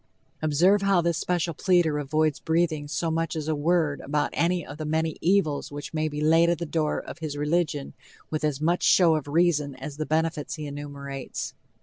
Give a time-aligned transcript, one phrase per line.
[0.41, 4.79] Observe how this special pleader avoids breathing so much as a word about any of
[4.79, 7.93] the many evils which may be laid at the door of his religion
[8.31, 11.53] with as much show of reason as the benefits he enumerates.